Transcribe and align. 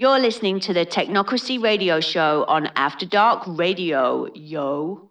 You're 0.00 0.20
listening 0.20 0.60
to 0.60 0.72
the 0.72 0.86
Teknocracy 0.86 1.60
Radio 1.60 1.98
Show 1.98 2.44
on 2.46 2.68
After 2.76 3.04
Dark 3.04 3.42
Radio, 3.48 4.28
yo. 4.32 5.10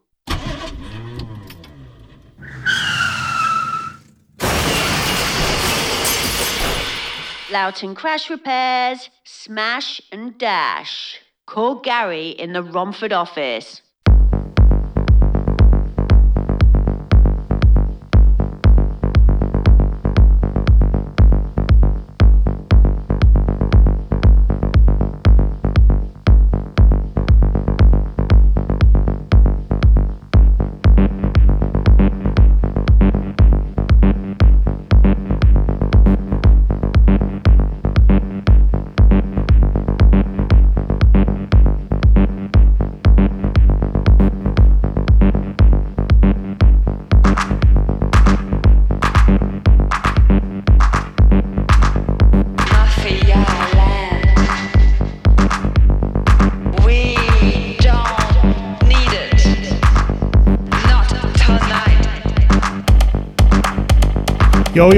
Loughton 7.52 7.96
Crash 7.96 8.30
Repairs, 8.30 9.10
Smash 9.26 10.02
and 10.14 10.38
Dash. 10.38 11.20
Call 11.46 11.82
Gary 11.82 12.30
in 12.30 12.54
the 12.54 12.64
Romford 12.64 13.12
office. 13.12 13.82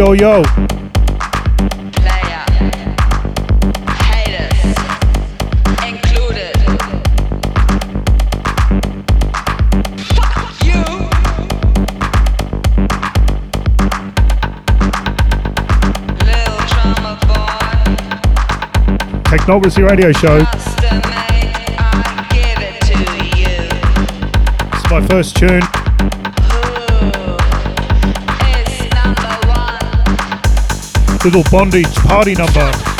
Boy. 0.09 0.17
Teknocracy 19.29 19.87
Radio 19.87 20.11
Show. 20.11 20.43
Custom 20.43 21.01
made. 21.01 21.53
I 21.77 22.27
give 22.31 22.59
it 22.59 22.81
to 22.81 22.97
you. 23.37 23.57
It's 24.73 24.89
my 24.89 25.05
first 25.05 25.37
tune. 25.37 25.68
Little 31.25 31.43
Bondage 31.51 31.93
party 31.95 32.33
number. 32.33 32.98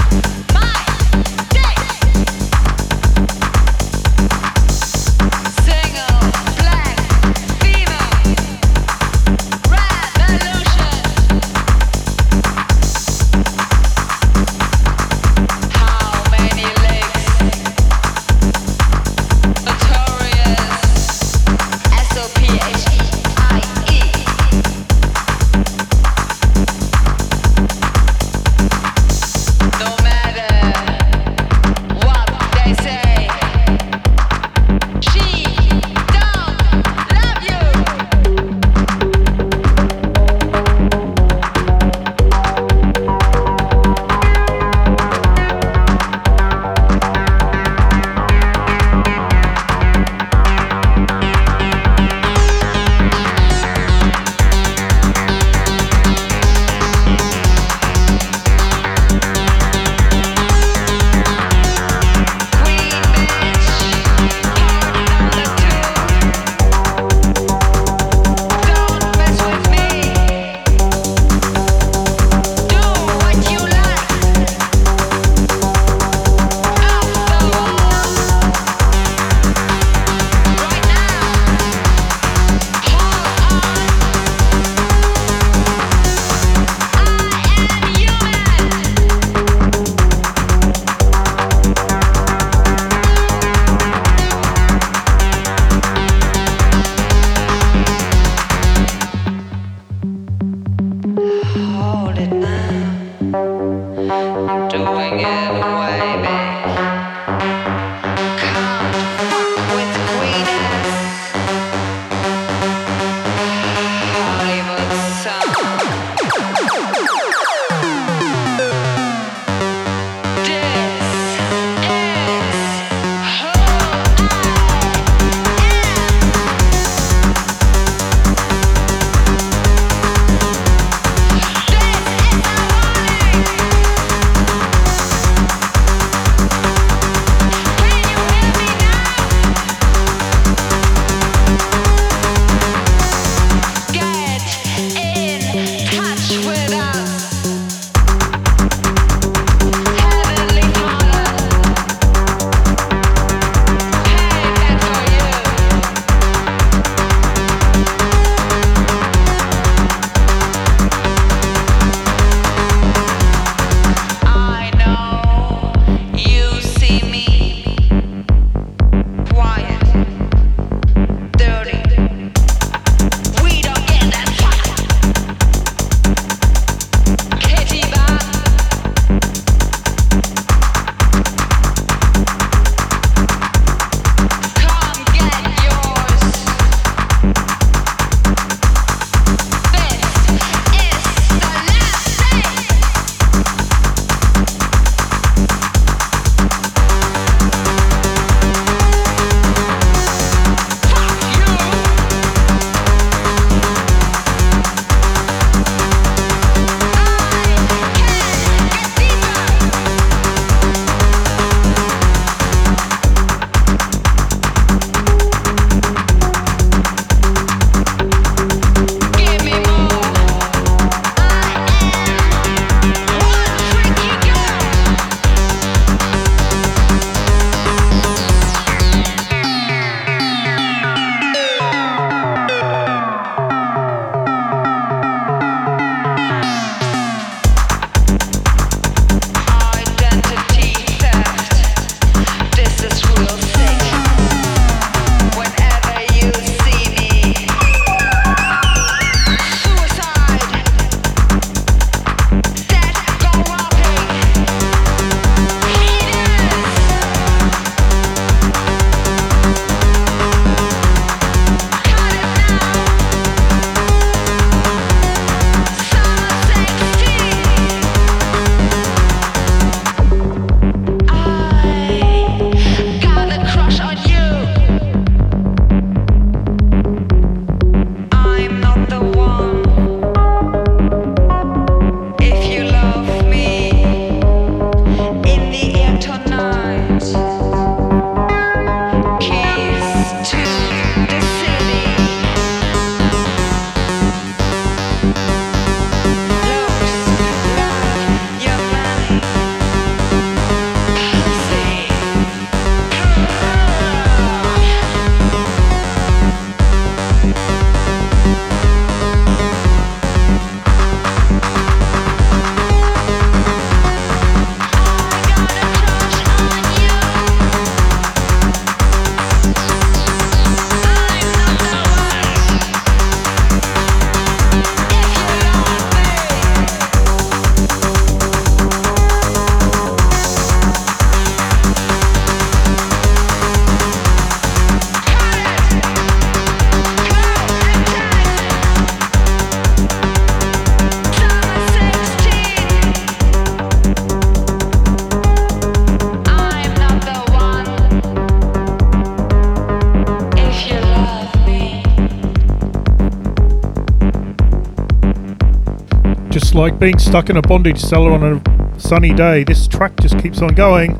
Like 356.59 356.77
being 356.77 356.99
stuck 356.99 357.29
in 357.29 357.37
a 357.37 357.41
bondage 357.41 357.79
cellar 357.79 358.11
on 358.11 358.21
a 358.21 358.79
sunny 358.79 359.13
day. 359.13 359.45
This 359.45 359.65
track 359.65 359.95
just 360.01 360.19
keeps 360.19 360.41
on 360.41 360.49
going. 360.49 360.97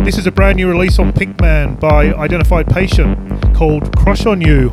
This 0.00 0.18
is 0.18 0.26
a 0.26 0.30
brand 0.30 0.56
new 0.56 0.68
release 0.68 0.98
on 0.98 1.14
Pinkman 1.14 1.80
by 1.80 2.12
Identified 2.12 2.66
Patient 2.66 3.16
called 3.54 3.96
Crush 3.96 4.26
on 4.26 4.42
You. 4.42 4.70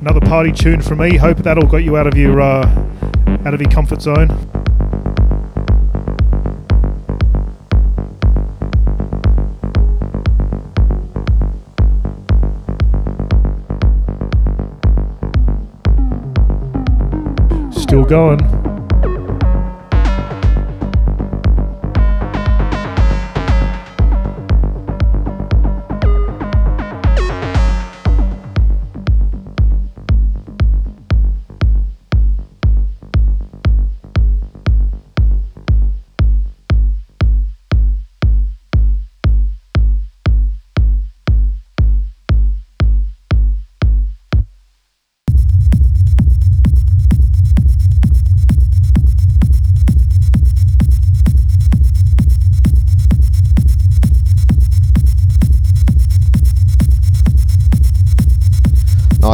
Another 0.00 0.20
party 0.20 0.52
tune 0.52 0.80
from 0.80 1.00
me. 1.00 1.18
Hope 1.18 1.36
that 1.38 1.58
all 1.58 1.66
got 1.66 1.84
you 1.84 1.98
out 1.98 2.06
of 2.06 2.16
your 2.16 2.40
uh, 2.40 2.66
out 3.44 3.52
of 3.52 3.60
your 3.60 3.70
comfort 3.70 4.00
zone. 4.00 4.55
Still 17.96 18.04
going. 18.04 18.65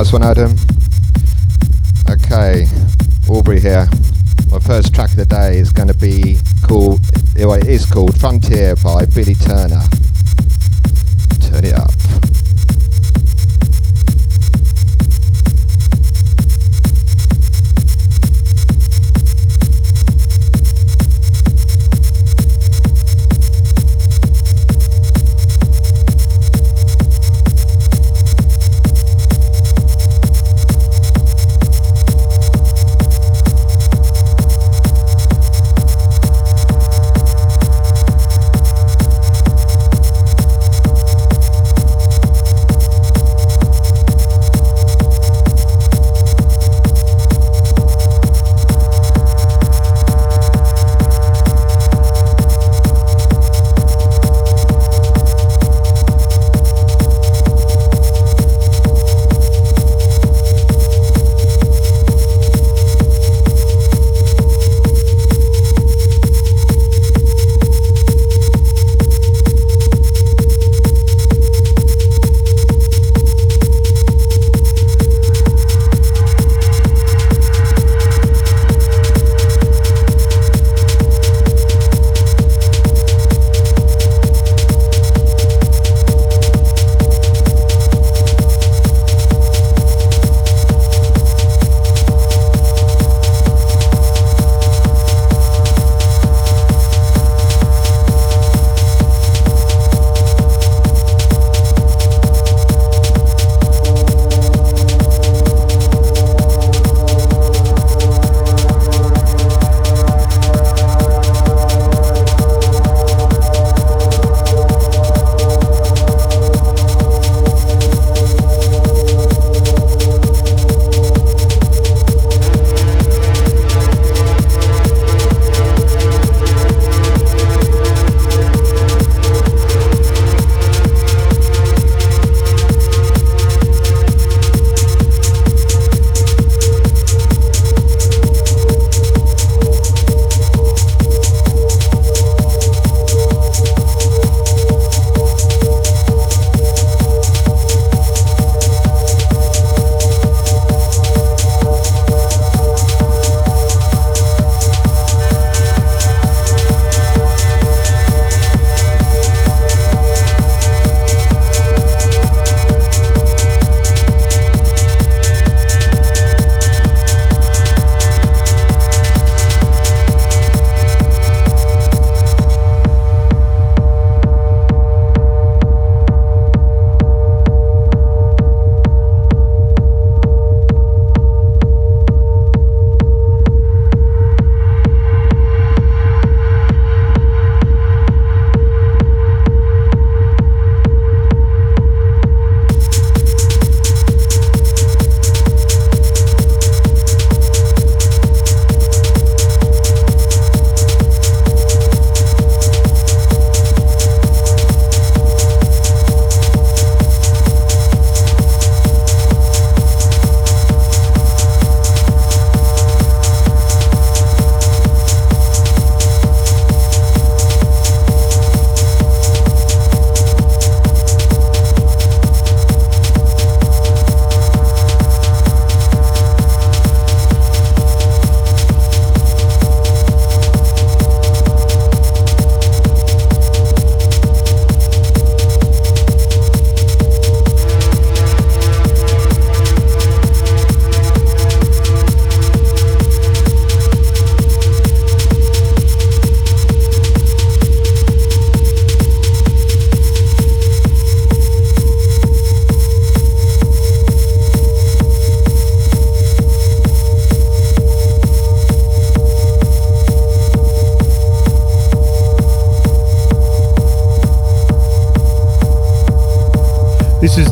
Nice 0.02 0.12
one, 0.12 0.24
Adam. 0.24 0.56
Okay, 2.10 2.66
Aubrey 3.28 3.60
here. 3.60 3.88
My 4.50 4.58
first 4.58 4.92
track 4.92 5.10
of 5.10 5.16
the 5.16 5.24
day 5.24 5.58
is 5.58 5.72
going 5.72 5.86
to 5.86 5.94
be 5.94 6.38
called, 6.66 6.98
well, 7.36 7.52
it 7.52 7.68
is 7.68 7.86
called 7.86 8.18
Frontier 8.18 8.74
by 8.82 9.06
Billy 9.06 9.36
Turner. 9.36 9.80
Turn 11.40 11.64
it 11.64 11.74
up. 11.74 12.01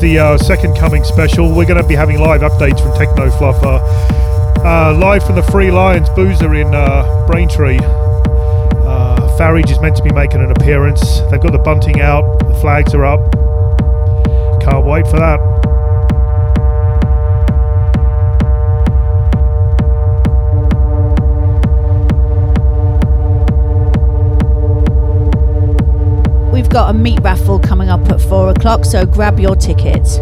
The 0.01 0.19
uh, 0.19 0.39
second 0.39 0.75
coming 0.77 1.05
special. 1.05 1.55
We're 1.55 1.67
going 1.67 1.81
to 1.81 1.87
be 1.87 1.95
having 1.95 2.19
live 2.19 2.41
updates 2.41 2.81
from 2.83 2.97
Techno 2.97 3.29
Fluffer. 3.31 3.81
Uh, 4.65 4.95
live 4.99 5.25
from 5.25 5.37
the 5.37 5.43
Free 5.43 5.71
Lions 5.71 6.09
Boozer 6.11 6.55
in 6.55 6.75
uh, 6.75 7.27
Braintree. 7.27 7.79
Uh, 7.79 9.37
Farage 9.39 9.71
is 9.71 9.79
meant 9.81 9.97
to 9.97 10.03
be 10.03 10.13
making 10.13 10.41
an 10.41 10.51
appearance. 10.53 11.21
They've 11.31 11.41
got 11.41 11.53
the 11.53 11.59
bunting 11.59 12.01
out, 12.01 12.39
the 12.39 12.55
flags 12.61 12.95
are 12.95 13.05
up. 13.05 13.21
Can't 14.63 14.87
wait 14.87 15.07
for 15.07 15.19
that. 15.19 15.50
Got 26.71 26.89
a 26.91 26.93
meat 26.93 27.19
raffle 27.21 27.59
coming 27.59 27.89
up 27.89 28.09
at 28.11 28.21
four 28.21 28.51
o'clock, 28.51 28.85
so 28.85 29.05
grab 29.05 29.41
your 29.41 29.57
tickets. 29.57 30.19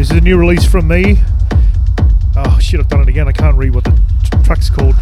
This 0.00 0.12
is 0.12 0.16
a 0.16 0.20
new 0.22 0.38
release 0.38 0.64
from 0.64 0.88
me. 0.88 1.18
Oh 2.34 2.58
shit, 2.58 2.80
I've 2.80 2.88
done 2.88 3.02
it 3.02 3.08
again. 3.08 3.28
I 3.28 3.32
can't 3.32 3.54
read 3.54 3.74
what 3.74 3.84
the 3.84 3.90
t- 3.90 4.42
track's 4.42 4.70
called. 4.70 4.94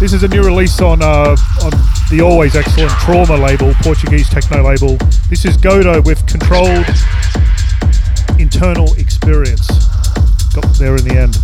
This 0.00 0.14
is 0.14 0.22
a 0.22 0.28
new 0.28 0.42
release 0.42 0.80
on 0.80 1.02
uh, 1.02 1.36
on 1.62 1.72
the 2.10 2.22
always 2.22 2.56
excellent 2.56 2.90
Trauma 2.92 3.36
label, 3.36 3.74
Portuguese 3.82 4.30
techno 4.30 4.62
label. 4.62 4.96
This 5.28 5.44
is 5.44 5.58
Godo 5.58 6.02
with 6.02 6.26
controlled 6.26 6.86
internal 8.40 8.94
experience. 8.94 9.68
Got 10.54 10.72
there 10.78 10.96
in 10.96 11.04
the 11.04 11.16
end. 11.18 11.39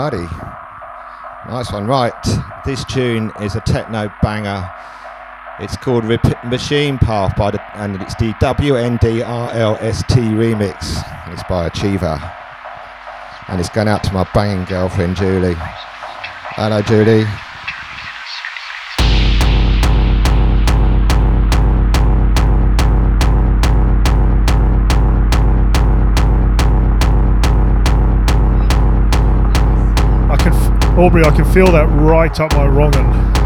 Alrighty. 0.00 1.46
Nice 1.50 1.70
one. 1.70 1.86
Right. 1.86 2.14
This 2.64 2.84
tune 2.86 3.30
is 3.42 3.54
a 3.54 3.60
techno 3.60 4.10
banger. 4.22 4.66
It's 5.58 5.76
called 5.76 6.06
Rep- 6.06 6.42
Machine 6.42 6.96
Path 6.96 7.36
by 7.36 7.50
the, 7.50 7.60
and 7.76 8.00
it's 8.00 8.14
the 8.14 8.32
WNDRLST 8.40 10.16
remix. 10.40 11.04
It's 11.30 11.42
by 11.50 11.66
Achiever. 11.66 12.18
And 13.48 13.60
it's 13.60 13.68
going 13.68 13.88
out 13.88 14.02
to 14.04 14.12
my 14.14 14.26
banging 14.32 14.64
girlfriend 14.64 15.16
Julie. 15.16 15.56
Hello 15.58 16.80
Julie. 16.80 17.26
Aubrey, 31.00 31.24
I 31.24 31.30
can 31.30 31.46
feel 31.46 31.72
that 31.72 31.86
right 31.86 32.38
up 32.40 32.52
my 32.52 32.66
wrong'un. 32.66 33.39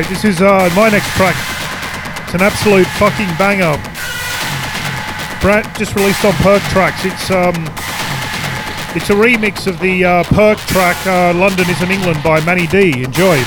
Right, 0.00 0.08
this 0.08 0.24
is 0.24 0.40
uh, 0.40 0.72
my 0.74 0.88
next 0.88 1.10
track. 1.14 1.36
It's 2.24 2.32
an 2.32 2.40
absolute 2.40 2.86
fucking 2.96 3.28
banger. 3.36 3.76
Brad 5.42 5.68
just 5.76 5.94
released 5.94 6.24
on 6.24 6.32
Perc 6.40 6.62
Trax. 6.72 7.04
It's 7.04 7.30
um, 7.30 7.54
it's 8.96 9.10
a 9.10 9.12
remix 9.12 9.66
of 9.66 9.78
the 9.78 10.02
uh, 10.02 10.24
Perc 10.24 10.56
track 10.68 10.96
uh, 11.06 11.38
"London 11.38 11.68
Isn't 11.68 11.90
England" 11.90 12.22
by 12.24 12.40
Manni 12.40 12.66
Dee. 12.70 13.04
Enjoy. 13.04 13.44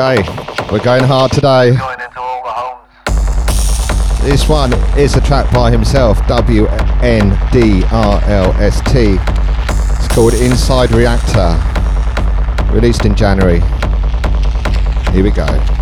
Okay, 0.00 0.22
we're 0.72 0.82
going 0.82 1.04
hard 1.04 1.30
today. 1.30 1.76
Going 1.76 2.00
into 2.00 2.20
all 2.20 2.42
the 2.42 2.50
homes. 2.50 4.22
This 4.22 4.48
one 4.48 4.72
is 4.98 5.14
a 5.14 5.20
track 5.20 5.52
by 5.52 5.70
himself, 5.70 6.26
W 6.26 6.66
N 7.02 7.38
D 7.52 7.84
R 7.92 8.18
L 8.24 8.50
S 8.52 8.80
T. 8.90 9.18
It's 9.18 10.08
called 10.14 10.32
Inside 10.32 10.88
Reaktor, 10.88 11.52
released 12.72 13.04
in 13.04 13.14
January. 13.14 13.60
Here 15.12 15.22
we 15.22 15.32
go. 15.32 15.79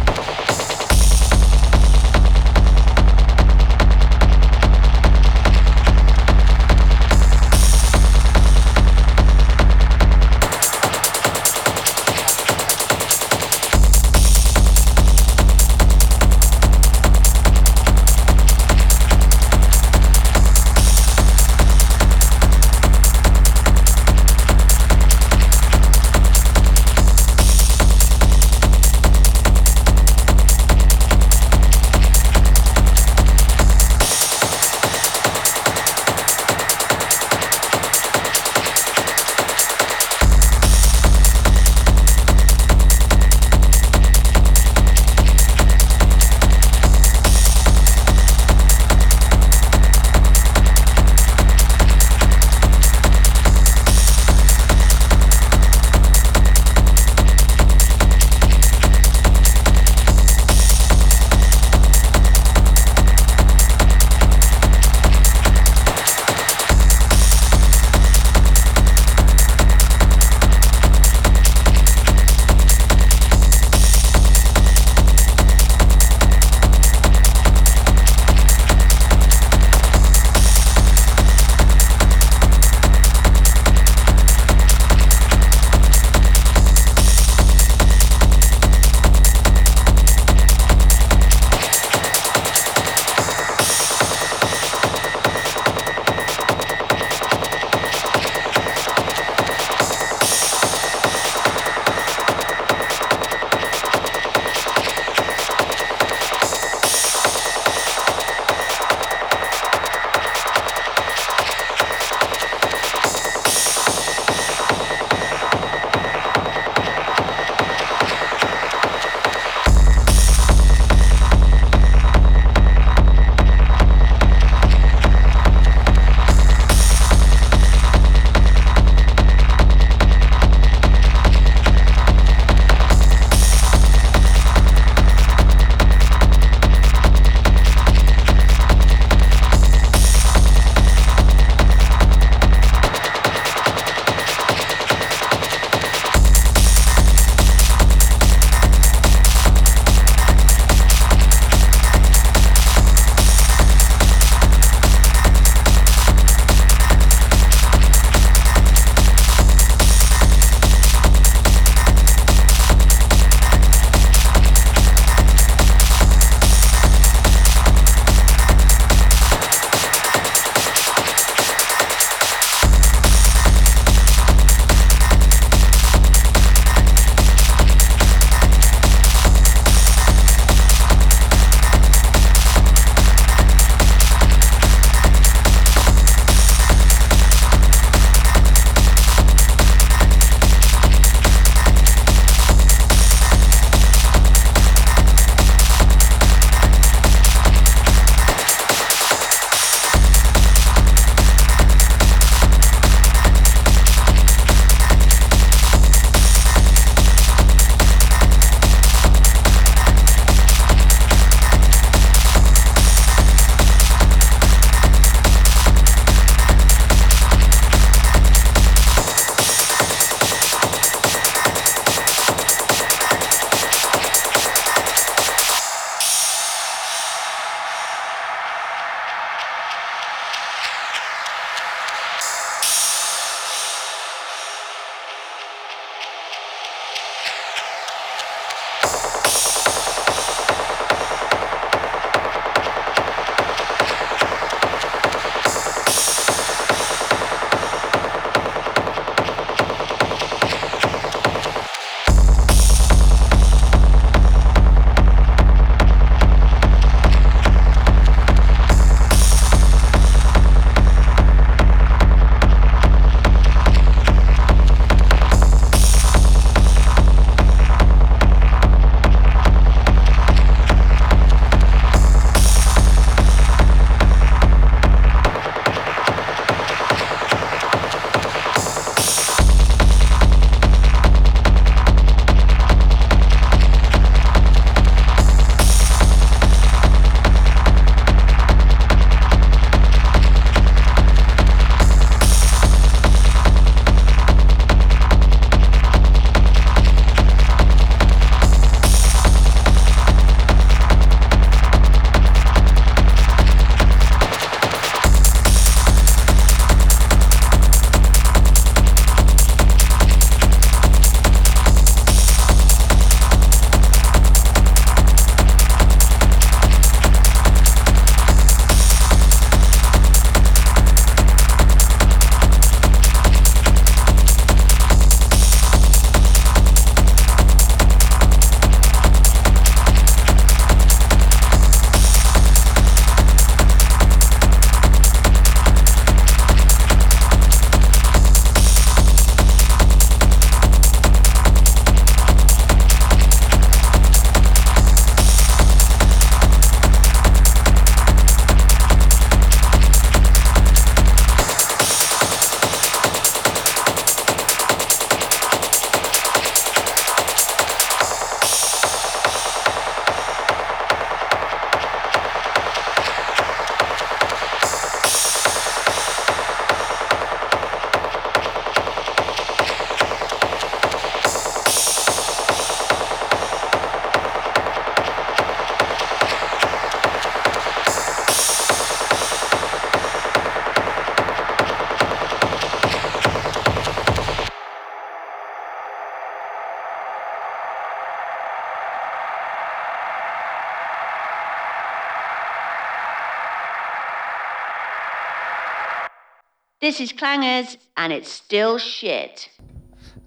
This 396.88 397.00
is 397.02 397.12
Clangers, 397.12 397.76
and 397.98 398.14
it's 398.14 398.32
still 398.32 398.78
shit. 398.78 399.50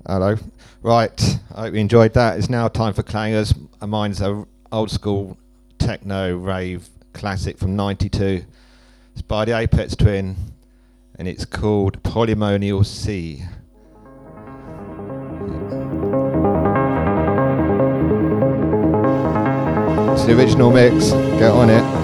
Hello. 0.05 0.35
Right. 0.83 1.39
I 1.55 1.61
hope 1.61 1.73
you 1.73 1.79
enjoyed 1.79 2.13
that. 2.13 2.37
It's 2.37 2.51
now 2.51 2.67
time 2.67 2.93
for 2.93 3.01
clangers. 3.01 3.57
Mine's 3.81 4.21
a 4.21 4.45
old 4.71 4.91
school 4.91 5.39
techno 5.79 6.37
rave 6.37 6.87
classic 7.13 7.57
from 7.57 7.75
'92. 7.75 8.45
It's 9.13 9.23
by 9.23 9.45
the 9.45 9.53
Aphex 9.53 9.97
Twin, 9.97 10.35
and 11.17 11.27
it's 11.27 11.45
called 11.45 12.03
Polynomial-C. 12.03 13.43
It's 20.13 20.25
the 20.25 20.37
original 20.37 20.69
mix. 20.69 21.09
Get 21.09 21.49
on 21.49 21.71
it. 21.71 22.00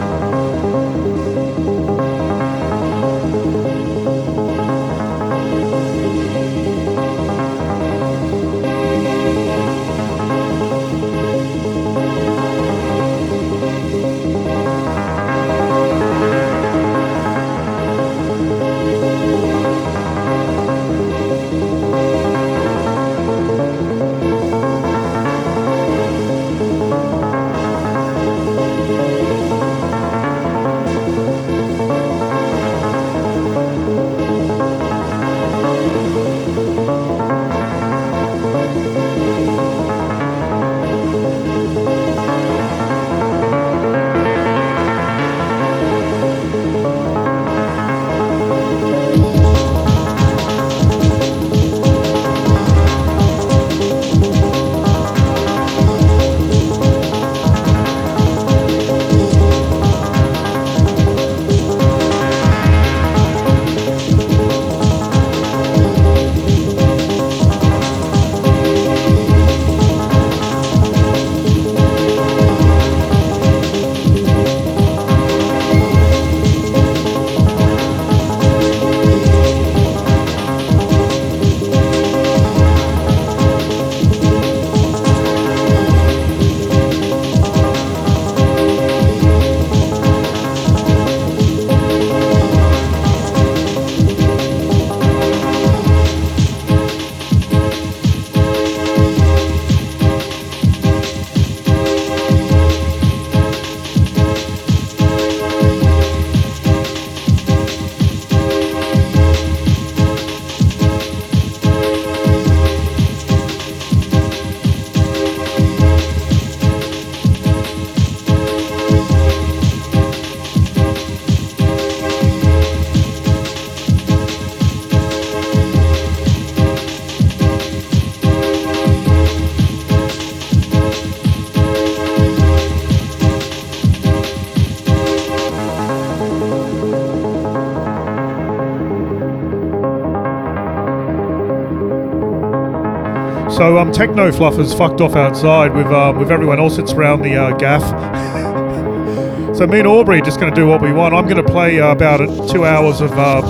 Um, 143.77 143.91
Techno 143.91 144.31
Fluff 144.31 144.55
has 144.55 144.73
fucked 144.73 145.01
off 145.01 145.15
outside 145.15 145.71
with 145.71 145.85
um, 145.87 146.17
with 146.17 146.31
everyone 146.31 146.57
else 146.59 146.77
that's 146.77 146.93
around 146.93 147.21
the 147.21 147.35
uh, 147.35 147.55
gaff. 147.57 147.83
so 149.55 149.67
me 149.67 149.77
and 149.77 149.87
Aubrey 149.87 150.19
are 150.19 150.25
just 150.25 150.39
going 150.39 150.51
to 150.51 150.59
do 150.59 150.65
what 150.65 150.81
we 150.81 150.91
want. 150.91 151.13
I'm 151.13 151.25
going 151.25 151.43
to 151.43 151.51
play 151.51 151.79
uh, 151.79 151.91
about 151.91 152.21
uh, 152.21 152.47
two 152.51 152.65
hours 152.65 153.01
of 153.01 153.11
uh, 153.13 153.41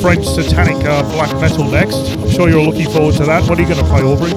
French 0.00 0.24
satanic 0.26 0.76
uh, 0.84 1.02
black 1.12 1.32
metal 1.40 1.64
next. 1.68 1.96
I'm 2.12 2.30
sure 2.30 2.48
you're 2.48 2.62
looking 2.62 2.88
forward 2.88 3.16
to 3.16 3.24
that. 3.24 3.48
What 3.48 3.58
are 3.58 3.62
you 3.62 3.68
going 3.68 3.84
to 3.84 3.90
play, 3.90 4.02
Aubrey? 4.02 4.30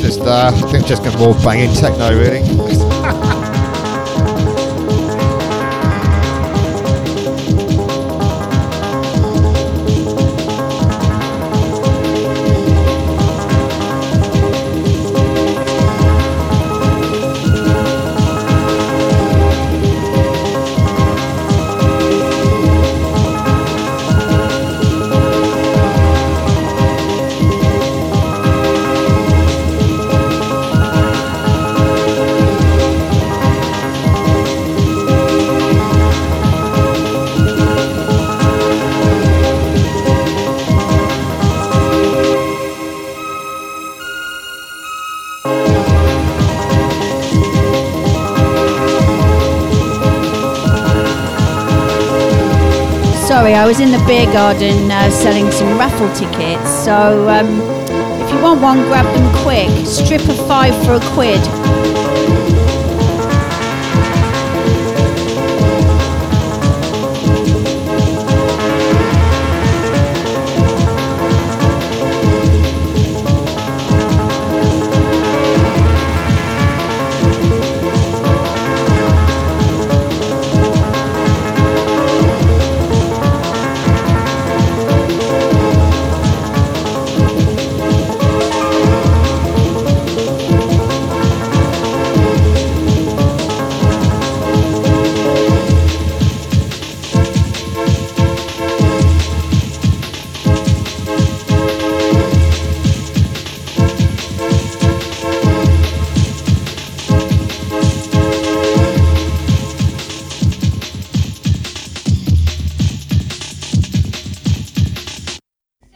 Just, 0.00 0.20
uh, 0.20 0.52
I 0.54 0.70
think 0.70 0.86
just 0.86 1.02
going 1.02 1.16
to 1.16 1.18
more 1.18 1.34
banging 1.42 1.74
techno, 1.74 2.16
really. 2.16 2.91
Beer 54.12 54.30
garden 54.30 54.90
uh, 54.90 55.08
selling 55.08 55.50
some 55.50 55.78
raffle 55.78 56.12
tickets. 56.12 56.68
So 56.84 57.26
um, 57.30 57.62
if 58.20 58.30
you 58.30 58.42
want 58.42 58.60
one, 58.60 58.82
grab 58.82 59.06
them 59.14 59.34
quick. 59.42 59.70
Strip 59.86 60.20
of 60.28 60.36
five 60.46 60.74
for 60.84 60.92
a 60.92 61.00
quid. 61.14 62.01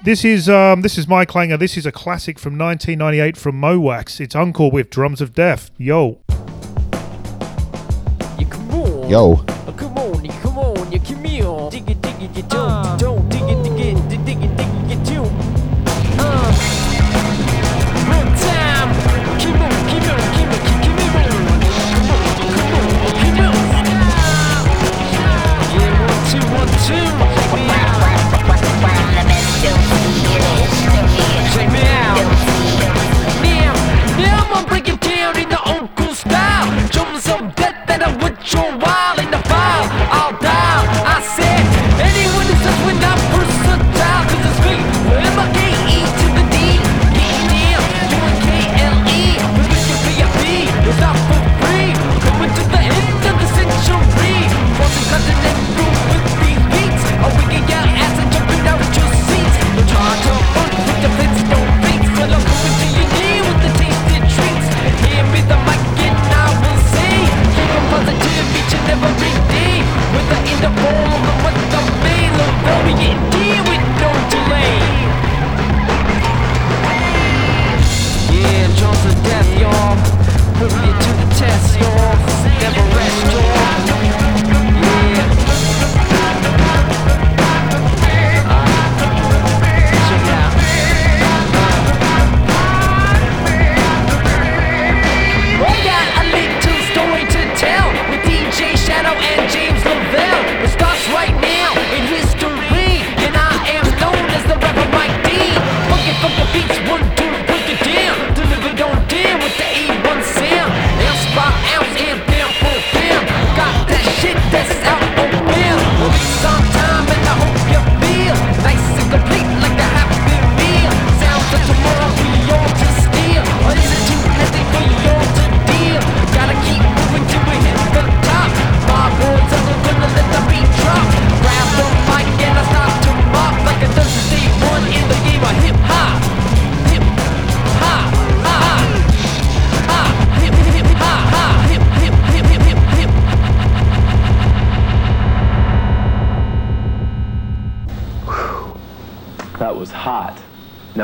This 0.07 0.25
is 0.25 0.49
um, 0.49 0.83
this 0.83 0.99
is 0.99 1.09
my 1.09 1.25
clanger. 1.25 1.57
This 1.57 1.77
is 1.77 1.85
a 1.85 1.91
classic 1.91 2.39
from 2.39 2.57
1998 2.57 3.37
from 3.37 3.59
Mo 3.59 3.81
Wax. 3.81 4.21
It's 4.21 4.37
UNKLE 4.37 4.71
with 4.71 4.89
Drums 4.89 5.21
of 5.21 5.35
Death. 5.35 5.73
Yo. 5.79 6.21
Yo. 9.09 9.45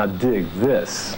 Now 0.03 0.09
dig 0.17 0.45
this. 0.55 1.12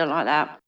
don't 0.00 0.08
like 0.08 0.24
that. 0.24 0.58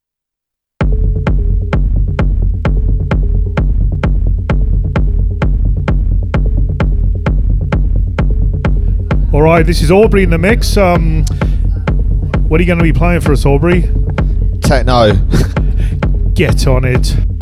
All 9.33 9.41
right, 9.41 9.65
this 9.65 9.81
is 9.81 9.89
Aubrey 9.89 10.21
in 10.23 10.29
the 10.29 10.37
mix. 10.37 10.77
Um, 10.77 11.25
what 12.47 12.59
are 12.59 12.63
you 12.63 12.67
going 12.67 12.77
to 12.77 12.83
be 12.83 12.93
playing 12.93 13.21
for 13.21 13.31
us, 13.31 13.45
Aubrey? 13.45 13.89
Techno. 14.61 15.13
Get 16.33 16.67
on 16.67 16.85
it. 16.85 17.32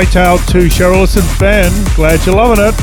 Hightail 0.00 0.38
to 0.46 0.60
Cheryl 0.60 1.04
and 1.14 1.38
Ben. 1.38 1.70
Glad 1.94 2.24
you're 2.24 2.34
loving 2.34 2.64
it. 2.64 2.74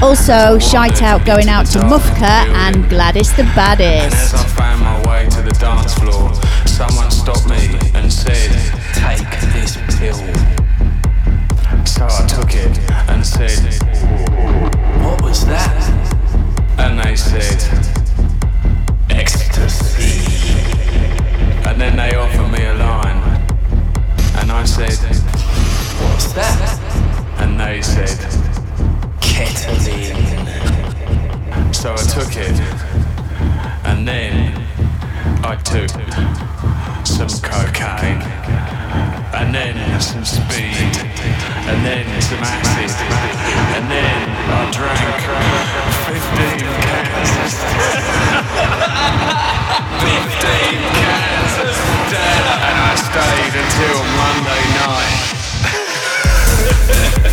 Also, 0.00 0.60
shout 0.60 1.02
out 1.02 1.26
going 1.26 1.48
out 1.48 1.66
to 1.66 1.80
Mufka 1.80 2.22
and 2.22 2.88
Gladys 2.88 3.32
the 3.34 3.42
Baddest. 3.56 4.30
Someone 6.68 7.10
stopped 7.10 7.48
me 7.48 7.79
Ketamine. 29.20 30.16
So 31.74 31.92
I 31.92 31.96
took 31.96 32.36
it. 32.36 32.60
And 33.84 34.06
then 34.06 34.54
I 35.44 35.56
took 35.56 35.90
some 37.04 37.28
cocaine, 37.42 38.22
and 39.34 39.52
then 39.54 40.00
some 40.00 40.24
speed, 40.24 40.96
and 41.68 41.84
then 41.84 42.06
some 42.22 42.38
acid, 42.38 42.90
and 43.76 43.90
then 43.90 44.30
I 44.48 44.70
drank 44.70 45.20
15 46.06 46.60
cans. 46.86 47.54
15 50.00 50.80
cans 51.00 51.52
Stella, 52.08 52.54
and 52.68 52.78
I 52.80 52.82
stayed 52.94 53.54
until 53.60 53.98
Monday 54.20 54.64
night. 54.80 55.20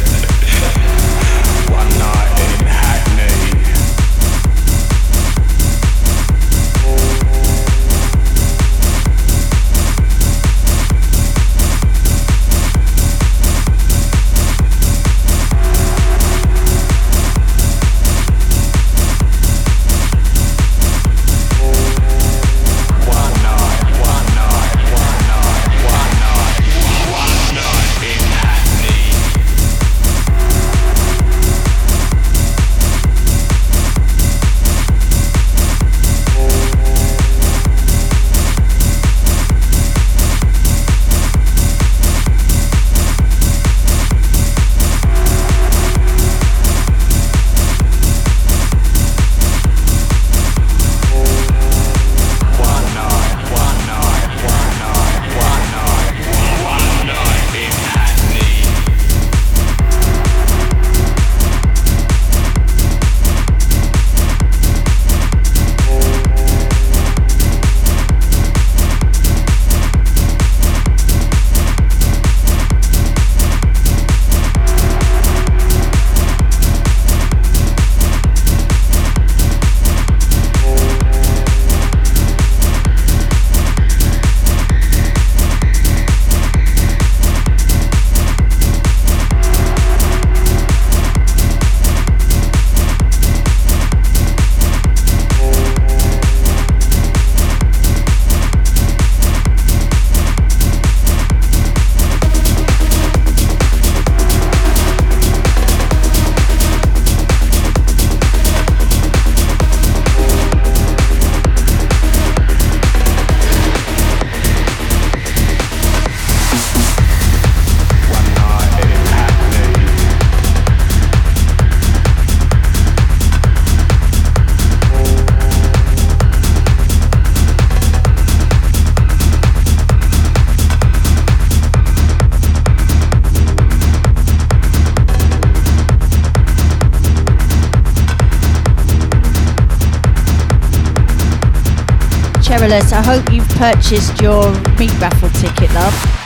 Cherylus, 142.57 142.91
I 142.91 143.03
hope 143.03 143.31
you've 143.31 143.47
purchased 143.49 144.19
your 144.19 144.51
meat 144.79 144.91
raffle 144.99 145.29
ticket, 145.29 145.71
love. 145.75 146.16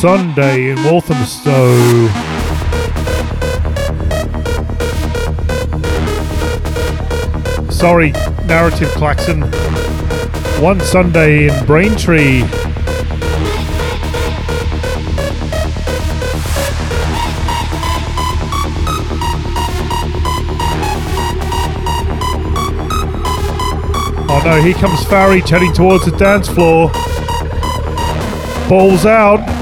Sunday 0.00 0.70
in 0.70 0.84
Walthamstow. 0.84 1.74
Sorry, 7.68 8.12
narrative 8.46 8.90
klaxon. 8.90 9.42
One 10.62 10.78
Sunday 10.82 11.48
in 11.48 11.66
Braintree. 11.66 12.44
Oh 24.30 24.42
no, 24.44 24.62
here 24.62 24.74
comes 24.74 25.00
Farage 25.00 25.48
heading 25.48 25.72
towards 25.72 26.04
the 26.04 26.16
dance 26.16 26.48
floor. 26.48 26.92
Balls 28.68 29.04
out. 29.04 29.57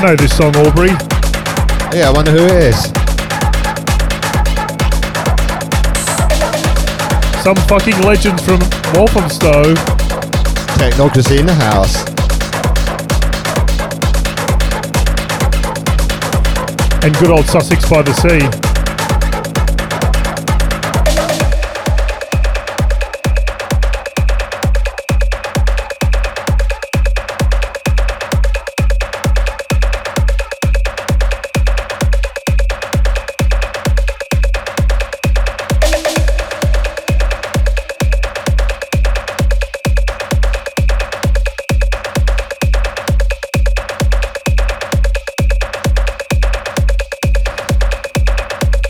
I 0.00 0.04
know 0.04 0.16
this 0.16 0.34
song, 0.34 0.56
Aubrey. 0.56 0.92
Yeah, 1.92 2.08
I 2.08 2.12
wonder 2.14 2.30
who 2.30 2.46
it 2.46 2.72
is. 2.72 2.84
Some 7.44 7.56
fucking 7.68 8.00
legends 8.00 8.42
from 8.42 8.60
Walthamstow. 8.94 9.74
Teknocracy 10.80 11.40
in 11.40 11.44
the 11.44 11.52
house. 11.52 12.02
And 17.04 17.14
good 17.18 17.30
old 17.30 17.44
Sussex 17.44 17.86
by 17.86 18.00
the 18.00 18.14
Sea. 18.14 18.69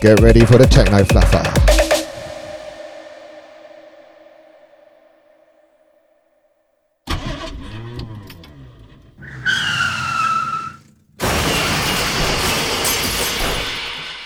Get 0.00 0.18
ready 0.20 0.46
for 0.46 0.56
the 0.56 0.66
techno 0.66 1.04
fluffer. 1.04 1.44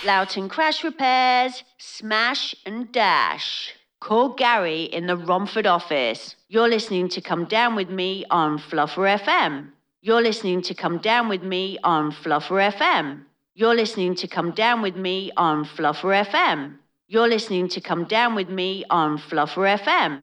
Loughton 0.04 0.48
Crash 0.48 0.84
Repairs, 0.84 1.64
Smash 1.78 2.54
and 2.64 2.92
Dash. 2.92 3.74
Call 3.98 4.28
Gary 4.28 4.84
in 4.84 5.08
the 5.08 5.16
Romford 5.16 5.66
office. 5.66 6.36
You're 6.46 6.68
listening 6.68 7.08
to 7.08 7.20
Come 7.20 7.46
Down 7.46 7.74
With 7.74 7.90
Me 7.90 8.24
on 8.30 8.58
Fluffer 8.58 9.18
FM. 9.18 9.70
You're 10.02 10.22
listening 10.22 10.62
to 10.62 10.74
Come 10.74 10.98
Down 10.98 11.28
With 11.28 11.42
Me 11.42 11.78
on 11.82 12.12
Fluffer 12.12 12.72
FM. 12.72 13.24
You're 13.56 13.76
listening 13.76 14.16
to 14.16 14.26
Come 14.26 14.50
Down 14.50 14.82
With 14.82 14.96
Me 14.96 15.30
on 15.36 15.64
Fluffer 15.64 16.26
FM. 16.26 16.78
You're 17.06 17.28
listening 17.28 17.68
to 17.68 17.80
Come 17.80 18.02
Down 18.02 18.34
With 18.34 18.48
Me 18.48 18.84
on 18.90 19.16
Fluffer 19.16 19.78
FM. 19.78 20.22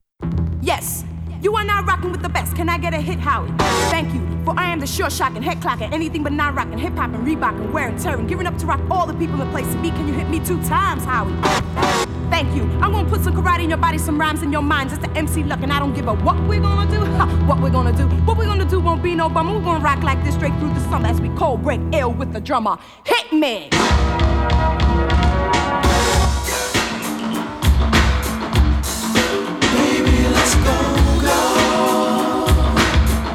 Yes, 0.60 1.06
you 1.42 1.56
are 1.56 1.64
not 1.64 1.86
rocking 1.86 2.12
with 2.12 2.22
the 2.22 2.28
best. 2.28 2.54
Can 2.54 2.68
I 2.68 2.78
get 2.78 2.94
a 2.94 2.98
hit, 2.98 3.18
Howie? 3.18 3.50
Thank 3.90 4.14
you, 4.14 4.20
for 4.44 4.58
I 4.58 4.70
am 4.70 4.78
the 4.78 4.86
sure 4.86 5.10
shocking, 5.10 5.42
head 5.42 5.60
clacking, 5.60 5.92
anything 5.92 6.22
but 6.22 6.32
non 6.32 6.54
rocking, 6.54 6.78
hip 6.78 6.94
hop 6.94 7.12
and 7.12 7.26
Reebok 7.26 7.60
and 7.60 7.72
wear 7.72 7.88
and 7.88 7.98
tear 7.98 8.16
and 8.16 8.28
giving 8.28 8.46
up 8.46 8.56
to 8.58 8.66
rock 8.66 8.80
all 8.90 9.06
the 9.06 9.14
people 9.14 9.42
in 9.42 9.50
place 9.50 9.66
to 9.66 9.78
me. 9.80 9.90
Can 9.90 10.06
you 10.06 10.14
hit 10.14 10.28
me 10.28 10.38
two 10.38 10.62
times, 10.64 11.04
Howie? 11.04 11.32
Thank 12.30 12.54
you. 12.54 12.62
I'm 12.80 12.92
gonna 12.92 13.08
put 13.08 13.22
some 13.22 13.34
karate 13.34 13.64
in 13.64 13.68
your 13.68 13.78
body, 13.78 13.98
some 13.98 14.18
rhymes 14.18 14.42
in 14.42 14.52
your 14.52 14.62
mind. 14.62 14.90
Just 14.90 15.02
the 15.02 15.10
MC 15.10 15.42
luck, 15.42 15.60
and 15.62 15.72
I 15.72 15.78
don't 15.80 15.94
give 15.94 16.06
a 16.06 16.14
what 16.14 16.40
we're 16.48 16.60
gonna 16.60 16.90
do. 16.90 17.04
Ha, 17.04 17.26
what 17.46 17.60
we're 17.60 17.70
gonna 17.70 17.92
do. 17.92 18.06
What 18.24 18.38
we're 18.38 18.46
gonna 18.46 18.64
do 18.64 18.80
won't 18.80 19.02
be 19.02 19.14
no 19.14 19.28
bummer. 19.28 19.52
We're 19.58 19.64
gonna 19.64 19.84
rock 19.84 20.02
like 20.02 20.22
this 20.24 20.34
straight 20.34 20.56
through 20.58 20.72
the 20.74 20.80
summer 20.88 21.08
as 21.08 21.20
we 21.20 21.28
cold 21.30 21.62
break 21.62 21.80
ill 21.92 22.12
with 22.12 22.32
the 22.32 22.40
drummer. 22.40 22.78
Hit 23.04 23.32
me! 23.32 23.68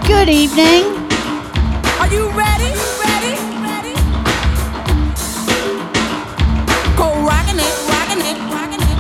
Good 0.08 0.30
evening. 0.30 0.86
Are 2.00 2.08
you 2.08 2.30
ready? 2.30 2.72
Ready? 3.04 3.36
Ready? 3.68 3.94
Go 6.96 7.08
rockin' 7.28 7.60
it, 7.60 7.76
rockin' 7.92 8.22
it, 8.22 8.38
rockin' 8.50 8.82
it. 8.82 8.98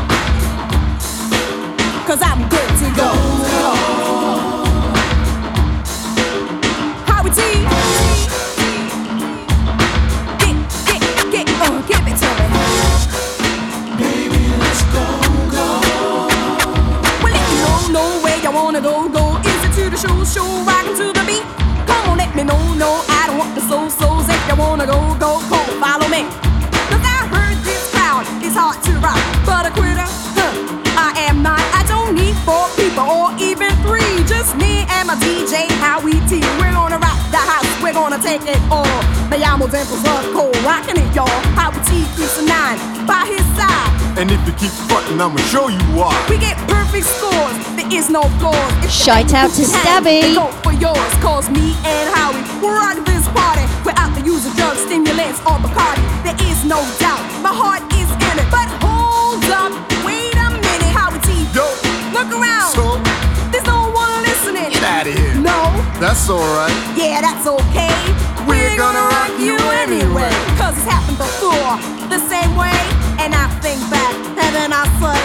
Cause 2.06 2.22
I'm 2.22 2.42
good 2.50 2.70
to 2.80 2.90
go. 2.98 3.10
T. 7.28 7.42
Get, 10.40 10.56
get, 10.88 11.02
get, 11.32 11.48
uh, 11.62 11.82
give 11.88 12.08
it 12.08 12.16
to 12.22 12.30
me. 12.40 12.48
Baby, 13.98 14.42
let's 14.60 14.82
go, 14.94 15.06
go. 15.52 15.68
Well, 17.22 17.36
if 17.36 17.46
you 17.52 17.60
don't 17.66 17.88
know 17.94 18.10
where 18.24 18.40
you 18.42 18.52
wanna 18.52 18.82
go, 18.82 19.10
go. 19.10 19.17
Show, 20.28 20.44
rockin' 20.68 20.94
to 20.98 21.14
the 21.14 21.24
beat? 21.26 21.44
Come 21.88 22.10
on, 22.10 22.18
let 22.18 22.36
me 22.36 22.44
know, 22.44 22.60
no, 22.76 23.02
I 23.08 23.28
don't 23.28 23.38
want 23.38 23.56
the 23.56 23.62
soul, 23.62 23.90
souls. 23.90 24.28
If 24.28 24.42
you 24.50 24.56
wanna 24.60 24.86
go, 24.86 25.00
go, 25.16 25.40
go, 25.50 25.60
follow 25.80 26.08
me. 26.10 26.28
Cause 26.92 27.00
I 27.00 27.18
heard 27.32 27.58
this 27.64 27.80
crowd 27.96 28.28
is 28.44 28.54
hard 28.54 28.76
to 28.84 28.92
rock, 29.00 29.18
but 29.46 29.66
a 29.66 29.72
quitter, 29.72 30.04
huh, 30.36 30.52
I 31.00 31.16
am 31.30 31.42
not. 31.42 31.64
I 31.74 31.88
don't 31.88 32.14
need 32.14 32.36
four 32.44 32.68
people 32.76 33.08
or 33.08 33.32
even 33.40 33.72
three, 33.88 34.24
just 34.28 34.58
me 34.58 34.84
and 35.00 35.08
my 35.08 35.16
DJ 35.16 35.66
Howie 35.80 36.20
Tee. 36.28 36.44
We're 36.60 36.76
gonna 36.76 37.00
rock 37.00 37.17
we're 37.88 37.94
gonna 37.94 38.20
take 38.20 38.42
it 38.44 38.60
all. 38.70 38.84
Me 39.32 39.38
llamo 39.40 39.66
Dimples 39.72 40.04
of 40.04 40.24
Cole, 40.36 40.52
rocking 40.68 40.98
it, 41.00 41.08
y'all. 41.16 41.40
Howie 41.56 41.80
Tee 41.88 42.04
keeps 42.18 42.38
a 42.38 42.44
nine 42.44 42.78
by 43.08 43.24
his 43.32 43.44
side. 43.56 43.92
And 44.20 44.30
if 44.30 44.40
you 44.46 44.52
keep 44.60 44.72
frontin', 44.92 45.22
I'ma 45.22 45.40
show 45.48 45.70
you 45.70 45.80
why. 45.96 46.12
We 46.30 46.38
get 46.38 46.58
perfect 46.68 47.06
scores, 47.06 47.56
there 47.80 47.88
is 47.88 48.10
no 48.10 48.24
flaws. 48.44 48.74
If 48.84 48.92
Shout 48.92 49.32
out 49.34 49.52
to 49.56 49.64
can, 49.64 49.72
Stabby. 49.72 50.20
then 50.22 50.36
Go 50.36 50.48
for 50.68 50.74
yours, 50.74 51.14
cause 51.24 51.50
me 51.50 51.76
and 51.88 52.08
Howie, 52.12 52.44
we're 52.60 52.76
rock 52.76 53.00
this 53.06 53.26
party 53.32 53.64
without 53.88 54.12
the 54.20 54.24
use 54.26 54.44
of 54.46 54.54
drugs, 54.58 54.84
stimulants, 54.84 55.40
or 55.48 55.56
Bacardi. 55.64 56.04
There 56.28 56.36
is 56.52 56.66
no 56.66 56.84
doubt, 57.00 57.24
my 57.40 57.54
heart 57.56 57.84
is 57.96 58.10
in 58.12 58.36
it. 58.36 58.48
But 58.52 58.68
hold 58.84 59.48
up, 59.48 59.72
wait 60.04 60.36
a 60.36 60.50
minute, 60.52 60.92
Howie 60.92 61.24
Tee. 61.24 61.48
Yo, 61.56 61.64
Look 62.12 62.32
around, 62.36 62.74
so 62.76 63.07
No, 65.38 65.70
That's 66.00 66.30
alright. 66.30 66.74
yeah, 66.98 67.22
that's 67.22 67.46
okay. 67.46 67.94
We're 68.50 68.76
gonna 68.78 69.06
rock 69.14 69.34
you 69.40 69.56
anyway. 69.86 70.30
Cause 70.58 70.74
it's 70.78 70.88
happened 70.90 71.18
before, 71.18 71.78
the 72.10 72.20
same 72.26 72.56
way. 72.58 72.74
And 73.22 73.34
I 73.36 73.48
think 73.62 73.80
back, 73.90 74.14
and 74.16 74.52
then 74.56 74.72
I 74.74 74.84
say, 74.98 75.22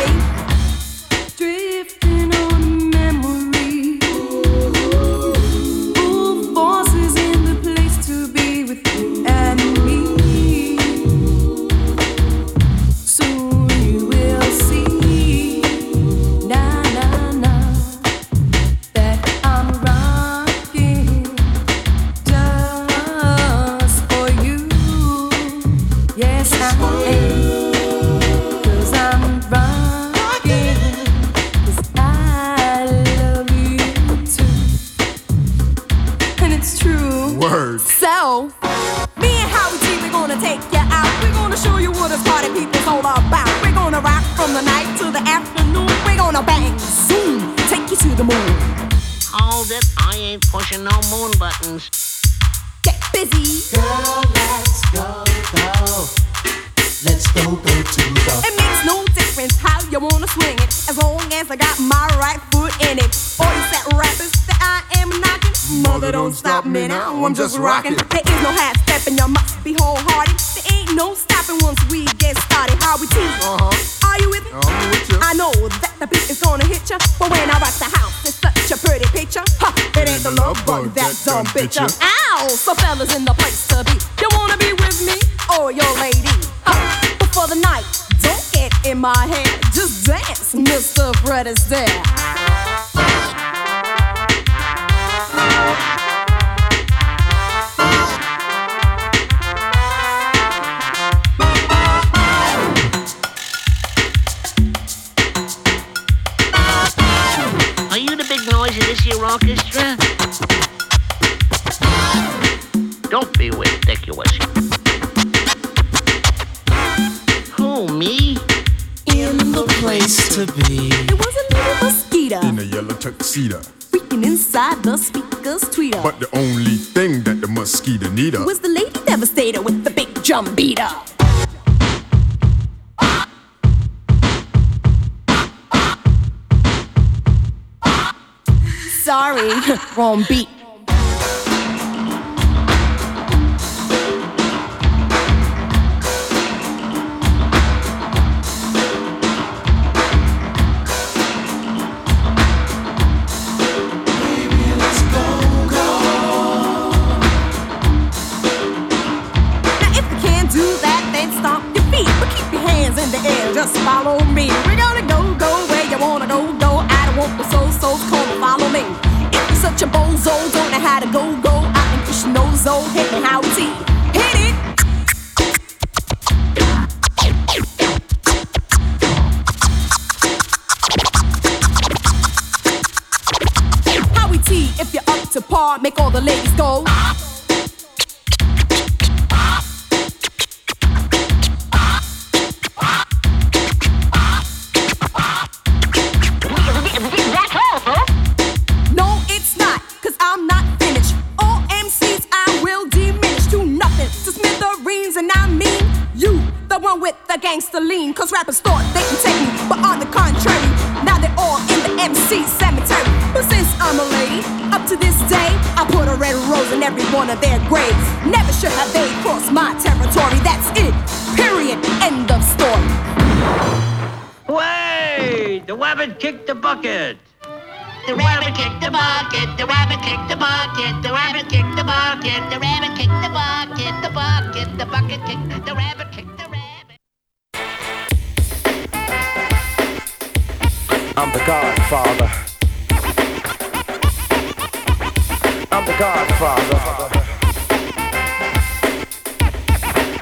Godfather. 246.38 247.20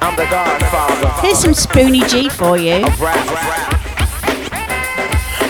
I'm 0.01 0.15
the 0.15 0.25
Godfather. 0.29 1.09
Here's 1.21 1.39
some 1.39 1.53
Spoonie 1.53 2.07
G 2.09 2.27
for 2.27 2.57
you. 2.57 2.81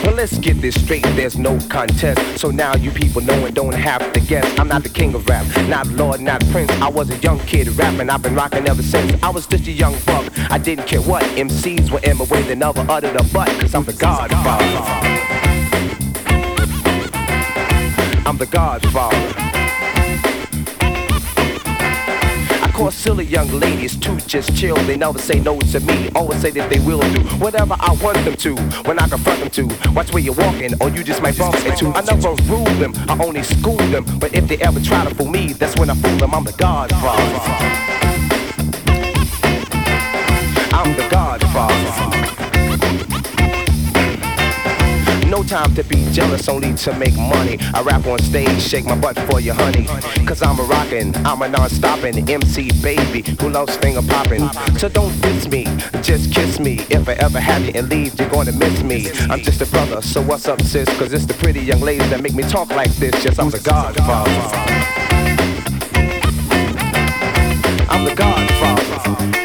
Well, 0.03 0.15
let's 0.15 0.37
get 0.37 0.61
this 0.61 0.81
straight, 0.81 1.03
there's 1.15 1.37
no 1.37 1.57
contest. 1.69 2.39
So 2.39 2.51
now 2.51 2.75
you 2.75 2.91
people 2.91 3.21
know 3.21 3.45
and 3.45 3.55
don't 3.55 3.73
have 3.73 4.13
to 4.13 4.19
guess. 4.19 4.59
I'm 4.59 4.67
not 4.67 4.83
the 4.83 4.89
king 4.89 5.15
of 5.15 5.27
rap, 5.27 5.45
not 5.67 5.87
Lord, 5.87 6.21
not 6.21 6.45
Prince. 6.51 6.71
I 6.73 6.89
was 6.89 7.09
a 7.09 7.17
young 7.17 7.39
kid 7.39 7.67
rapping, 7.69 8.09
I've 8.09 8.21
been 8.21 8.35
rocking 8.35 8.67
ever 8.67 8.83
since. 8.83 9.21
I 9.23 9.29
was 9.29 9.47
just 9.47 9.67
a 9.67 9.71
young 9.71 9.95
buck, 10.05 10.31
I 10.51 10.57
didn't 10.57 10.85
care 10.85 11.01
what. 11.01 11.23
MCs 11.37 11.89
were 11.89 11.99
in 11.99 12.17
my 12.17 12.25
way, 12.25 12.43
they 12.43 12.55
never 12.55 12.85
uttered 12.87 13.15
a 13.15 13.23
butt, 13.33 13.49
cause 13.59 13.73
I'm 13.73 13.83
the 13.83 13.93
Godfather. 13.93 15.21
I'm 18.27 18.37
the 18.37 18.45
Godfather. 18.45 19.50
Call 22.81 22.89
silly 22.89 23.25
young 23.25 23.47
ladies 23.59 23.95
too 23.95 24.17
just 24.21 24.55
chill. 24.55 24.75
They 24.87 24.97
never 24.97 25.19
say 25.19 25.39
no 25.39 25.59
to 25.59 25.79
me. 25.81 26.09
Always 26.15 26.41
say 26.41 26.49
that 26.49 26.67
they 26.71 26.79
will 26.79 26.99
do 27.13 27.21
whatever 27.37 27.75
I 27.79 27.93
want 28.01 28.17
them 28.25 28.35
to. 28.37 28.55
When 28.89 28.97
I 28.97 29.07
confront 29.07 29.39
them 29.39 29.51
to, 29.51 29.91
watch 29.91 30.11
where 30.11 30.23
you're 30.23 30.33
walking, 30.33 30.73
or 30.81 30.89
you 30.89 31.03
just 31.03 31.21
might 31.21 31.37
bump 31.37 31.63
into. 31.63 31.89
I 31.89 32.01
never 32.01 32.29
rule 32.49 32.65
them, 32.81 32.93
I 33.07 33.23
only 33.23 33.43
school 33.43 33.77
them. 33.93 34.03
But 34.17 34.33
if 34.33 34.47
they 34.47 34.57
ever 34.57 34.79
try 34.79 35.05
to 35.05 35.13
fool 35.13 35.27
me, 35.27 35.53
that's 35.53 35.77
when 35.77 35.91
I 35.91 35.93
fool 35.93 36.17
them. 36.17 36.33
I'm 36.33 36.43
the 36.43 36.53
Godfather. 36.53 37.39
I'm 40.73 40.95
the 40.95 41.07
Godfather. 41.07 42.10
No 45.31 45.43
time 45.43 45.73
to 45.75 45.83
be 45.85 46.11
jealous, 46.11 46.49
only 46.49 46.73
to 46.73 46.93
make 46.97 47.15
money. 47.15 47.57
I 47.73 47.81
rap 47.83 48.05
on 48.05 48.19
stage, 48.19 48.61
shake 48.61 48.83
my 48.83 48.97
butt 48.99 49.17
for 49.29 49.39
you, 49.39 49.53
honey. 49.53 49.85
Cause 50.25 50.41
I'm 50.41 50.59
a 50.59 50.63
rockin', 50.63 51.15
I'm 51.25 51.41
a 51.41 51.47
non-stoppin' 51.47 52.29
MC 52.29 52.69
baby 52.81 53.23
who 53.39 53.47
loves 53.47 53.77
finger 53.77 54.01
popping. 54.01 54.49
So 54.77 54.89
don't 54.89 55.17
diss 55.21 55.47
me, 55.47 55.63
just 56.01 56.33
kiss 56.33 56.59
me. 56.59 56.79
If 56.89 57.07
I 57.07 57.13
ever 57.13 57.39
have 57.39 57.63
you 57.63 57.71
and 57.75 57.87
leave, 57.87 58.19
you're 58.19 58.29
gonna 58.29 58.51
miss 58.51 58.83
me. 58.83 59.09
I'm 59.29 59.39
just 59.39 59.61
a 59.61 59.65
brother, 59.67 60.01
so 60.01 60.21
what's 60.21 60.49
up, 60.49 60.61
sis? 60.63 60.89
Cause 60.99 61.13
it's 61.13 61.25
the 61.25 61.33
pretty 61.35 61.61
young 61.61 61.79
ladies 61.79 62.09
that 62.09 62.21
make 62.21 62.35
me 62.35 62.43
talk 62.43 62.69
like 62.71 62.91
this. 62.95 63.23
Yes, 63.23 63.39
I'm 63.39 63.51
the 63.51 63.59
godfather. 63.59 64.31
I'm 67.89 68.03
the 68.03 68.15
godfather. 68.15 69.40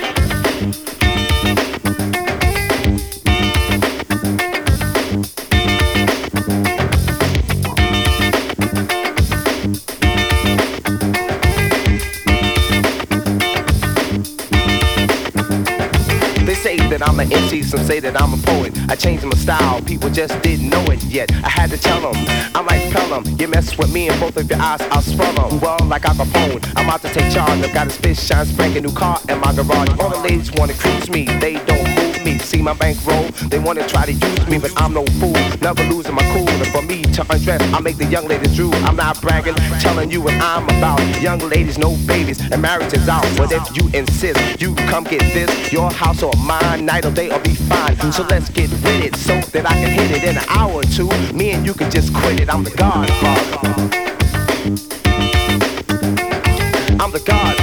Some 17.66 17.84
say 17.84 18.01
that 18.01 18.20
I'm 18.20 18.32
a 18.32 18.36
poet. 18.38 18.72
I 18.88 18.94
changed 18.94 19.24
my 19.24 19.36
style, 19.36 19.82
people 19.82 20.10
just 20.10 20.40
didn't 20.43 20.68
know 20.68 20.84
it 20.84 21.02
yet. 21.05 21.32
I 21.44 21.48
had 21.48 21.70
to 21.70 21.76
tell 21.76 22.01
them, 22.01 22.14
I 22.55 22.62
might 22.62 22.76
like 22.76 22.93
Pelham. 22.93 23.24
You 23.38 23.48
mess 23.48 23.76
with 23.76 23.93
me 23.93 24.09
and 24.09 24.18
both 24.20 24.36
of 24.36 24.48
your 24.48 24.60
eyes, 24.60 24.80
I'll 24.93 25.02
spell 25.02 25.32
them. 25.34 25.60
Well, 25.60 25.78
like 25.86 26.05
Al 26.05 26.14
Capone, 26.14 26.62
I'm 26.76 26.88
out 26.88 27.02
to 27.02 27.09
take 27.09 27.32
charge. 27.32 27.60
I've 27.64 27.74
got 27.74 27.86
a 27.88 27.90
fish 27.90 28.20
shine, 28.20 28.47
spanking 28.47 28.84
new 28.84 28.93
car 28.93 29.20
in 29.28 29.40
my 29.40 29.52
garage. 29.55 29.98
All 29.98 30.10
the 30.10 30.20
ladies 30.22 30.52
wanna 30.52 30.74
cruise 30.74 31.10
me, 31.10 31.24
they 31.40 31.55
don't 31.64 31.95
me. 32.26 32.38
See 32.38 32.60
my 32.60 32.74
bankroll, 32.74 33.28
they 33.48 33.58
wanna 33.58 33.86
try 33.86 34.04
to 34.04 34.12
use 34.12 34.46
me, 34.48 34.58
but 34.58 34.72
I'm 34.76 34.92
no 34.92 35.06
fool. 35.20 35.38
Never 35.62 35.82
losing 35.84 36.14
my 36.14 36.24
cool. 36.34 36.48
And 36.48 36.66
for 36.68 36.82
me 36.82 37.02
to 37.16 37.22
undress, 37.32 37.62
I 37.72 37.80
make 37.80 37.96
the 37.96 38.04
young 38.04 38.26
ladies 38.26 38.54
drool. 38.56 38.74
I'm 38.86 38.96
not 38.96 39.20
bragging, 39.22 39.54
telling 39.80 40.10
you 40.10 40.20
what 40.20 40.34
I'm 40.34 40.64
about. 40.64 41.00
Young 41.22 41.38
ladies, 41.38 41.78
no 41.78 41.96
babies, 42.06 42.40
and 42.50 42.60
marriage 42.60 42.92
is 42.92 43.08
out. 43.08 43.26
But 43.36 43.52
if 43.52 43.64
you 43.76 43.88
insist, 43.94 44.60
you 44.60 44.74
come 44.90 45.04
get 45.04 45.20
this, 45.32 45.72
your 45.72 45.90
house 45.90 46.22
or 46.22 46.32
mine, 46.36 46.84
night 46.84 47.06
or 47.06 47.12
day, 47.12 47.30
or 47.30 47.38
be 47.38 47.54
fine. 47.54 47.96
So 48.12 48.24
let's 48.24 48.50
get 48.50 48.70
with 48.70 49.04
it, 49.06 49.14
so 49.16 49.40
that 49.52 49.64
I 49.70 49.74
can 49.74 49.90
hit 49.90 50.10
it 50.10 50.24
in 50.24 50.36
an 50.36 50.44
hour 50.48 50.72
or 50.72 50.82
two. 50.82 51.08
Me 51.32 51.52
and 51.52 51.64
you 51.64 51.74
can 51.74 51.90
just 51.90 52.12
quit 52.12 52.40
it. 52.40 52.52
I'm 52.52 52.64
the 52.64 52.70
Godfather. 52.70 53.86
I'm 57.00 57.12
the 57.12 57.22
Godfather. 57.24 57.55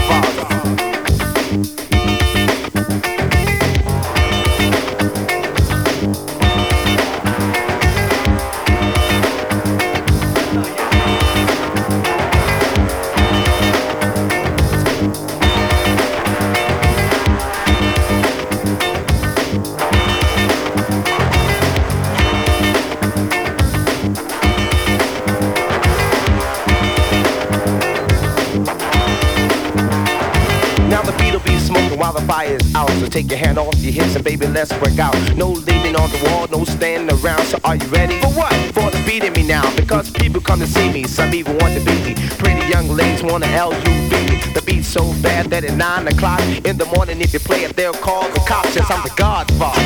Take 33.13 33.29
your 33.29 33.37
hand 33.37 33.59
off 33.59 33.75
your 33.77 33.93
hips 33.93 34.15
and 34.15 34.23
baby, 34.23 34.47
let's 34.47 34.75
break 34.79 34.97
out. 34.97 35.13
No 35.37 35.49
leaning 35.49 35.95
on 35.95 36.09
the 36.09 36.19
wall, 36.25 36.47
no 36.51 36.63
standing 36.63 37.15
around. 37.19 37.43
So 37.45 37.59
are 37.63 37.75
you 37.75 37.85
ready? 37.89 38.19
For 38.19 38.29
what? 38.29 38.51
For 38.73 38.89
the 38.89 39.03
beat 39.05 39.23
in 39.23 39.33
me 39.33 39.47
now. 39.47 39.63
Because 39.75 40.09
people 40.09 40.41
come 40.41 40.59
to 40.59 40.65
see 40.65 40.91
me, 40.91 41.03
some 41.03 41.31
even 41.31 41.55
want 41.59 41.75
to 41.75 41.85
beat 41.85 42.03
me. 42.07 42.15
Pretty 42.39 42.65
young 42.67 42.89
ladies 42.89 43.21
LUB 43.21 43.39
me. 43.83 44.37
The 44.55 44.63
beat's 44.65 44.87
so 44.87 45.13
bad 45.21 45.51
that 45.51 45.63
at 45.63 45.77
9 45.77 46.07
o'clock 46.07 46.41
in 46.65 46.75
the 46.75 46.85
morning, 46.95 47.21
if 47.21 47.33
you 47.33 47.39
play 47.39 47.63
it, 47.63 47.75
they'll 47.75 47.93
call 47.93 48.27
the 48.31 48.39
cops. 48.47 48.75
Yes, 48.75 48.89
I'm 48.89 49.03
the 49.03 49.13
Godfather. 49.15 49.81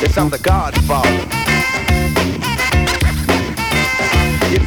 Yes, 0.00 0.16
I'm 0.16 0.30
the 0.30 0.38
Godfather. 0.38 1.49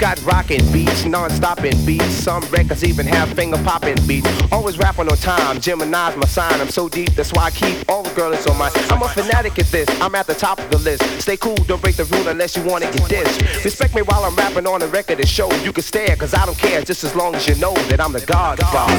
Got 0.04 0.22
rockin' 0.26 0.70
beats, 0.74 1.06
non-stopping 1.06 1.86
beats. 1.86 2.04
Some 2.04 2.44
records 2.52 2.84
even 2.84 3.06
have 3.08 3.30
finger 3.30 3.56
popping 3.64 3.96
beats. 4.06 4.28
Always 4.52 4.78
rapping 4.78 5.10
on 5.10 5.16
time. 5.16 5.62
Gemini's 5.62 6.18
my 6.18 6.26
sign. 6.26 6.60
I'm 6.60 6.68
so 6.68 6.90
deep, 6.90 7.12
that's 7.12 7.32
why 7.32 7.44
I 7.44 7.52
keep 7.52 7.90
all 7.90 8.04
the 8.04 8.14
girls 8.14 8.46
on 8.46 8.58
my. 8.58 8.70
I'm 8.90 9.02
a 9.02 9.08
fanatic 9.08 9.58
at 9.60 9.68
this. 9.68 9.88
I'm 10.02 10.14
at 10.16 10.28
the 10.28 10.34
top 10.34 10.60
of 10.60 10.70
the 10.70 10.80
list. 10.80 11.04
Stay 11.22 11.38
cool, 11.38 11.56
don't 11.56 11.82
break 11.82 11.96
the 11.96 12.04
rule 12.04 12.28
unless 12.28 12.58
you 12.58 12.64
wanna 12.64 12.92
get 12.92 13.04
dissed. 13.04 13.64
Respect 13.64 13.96
me 13.96 14.02
while 14.02 14.26
I'm 14.26 14.36
rapping 14.36 14.68
on 14.68 14.82
the 14.82 14.90
record 14.90 15.22
and 15.22 15.30
show. 15.30 15.50
You 15.64 15.72
can 15.72 15.84
stare, 15.84 16.14
cause 16.18 16.34
I 16.34 16.46
don't 16.46 16.58
care, 16.58 16.82
just 16.82 17.06
as 17.06 17.16
long 17.16 17.34
as 17.36 17.48
you 17.48 17.56
know 17.56 17.74
that 17.88 18.02
I'm 18.02 18.12
the 18.12 18.26
Godfather. 18.26 18.94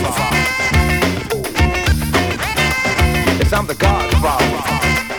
Yes, 3.38 3.52
I'm 3.52 3.66
the 3.66 3.74
Godfather. 3.74 5.13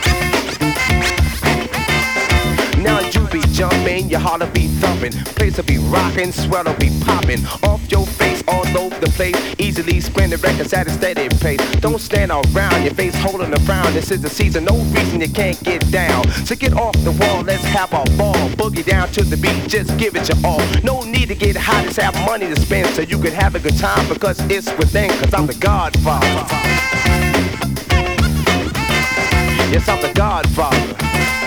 Be 3.35 3.41
jumping, 3.51 4.07
your 4.07 4.21
heart'll 4.21 4.47
be 4.51 4.67
thumping, 4.79 5.11
place 5.35 5.57
will 5.57 5.65
be 5.65 5.77
rocking, 5.77 6.31
sweat'll 6.31 6.73
be 6.75 6.89
popping, 7.03 7.45
off 7.63 7.81
your 7.91 8.05
face 8.05 8.41
all 8.47 8.65
over 8.77 8.97
the 8.99 9.11
place, 9.11 9.35
easily 9.59 9.99
spin 9.99 10.29
the 10.29 10.37
records 10.37 10.71
at 10.71 10.87
a 10.87 10.89
steady 10.89 11.27
pace. 11.39 11.59
Don't 11.81 11.99
stand 11.99 12.31
around, 12.31 12.83
your 12.83 12.93
face 12.93 13.13
holding 13.15 13.51
a 13.51 13.59
frown. 13.61 13.91
This 13.93 14.09
is 14.09 14.21
the 14.21 14.29
season, 14.29 14.63
no 14.63 14.77
reason 14.95 15.19
you 15.19 15.27
can't 15.27 15.61
get 15.63 15.81
down. 15.91 16.23
So 16.45 16.55
get 16.55 16.73
off 16.75 16.93
the 17.03 17.11
wall, 17.11 17.41
let's 17.41 17.63
have 17.65 17.91
a 17.91 18.05
ball, 18.15 18.35
boogie 18.55 18.85
down 18.85 19.09
to 19.09 19.23
the 19.25 19.35
beat, 19.35 19.67
just 19.67 19.97
give 19.97 20.15
it 20.15 20.29
your 20.29 20.37
all. 20.45 20.61
No 20.83 21.01
need 21.03 21.27
to 21.27 21.35
get 21.35 21.57
hot, 21.57 21.83
just 21.83 21.99
have 21.99 22.15
money 22.25 22.47
to 22.47 22.59
spend 22.61 22.87
so 22.95 23.01
you 23.01 23.19
can 23.19 23.33
have 23.33 23.53
a 23.53 23.59
good 23.59 23.77
time 23.77 24.07
because 24.07 24.39
it's 24.49 24.71
within, 24.77 25.09
cause 25.19 25.33
I'm 25.33 25.45
the 25.45 25.55
Godfather. 25.55 26.47
Yes, 29.73 29.89
I'm 29.89 30.01
the 30.01 30.13
Godfather. 30.13 31.44